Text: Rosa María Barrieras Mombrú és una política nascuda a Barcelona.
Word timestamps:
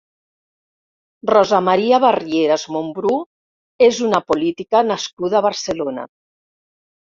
Rosa 1.31 1.59
María 1.67 1.99
Barrieras 2.05 2.63
Mombrú 2.77 3.19
és 3.89 4.01
una 4.09 4.21
política 4.33 4.83
nascuda 4.89 5.39
a 5.43 5.45
Barcelona. 5.51 6.09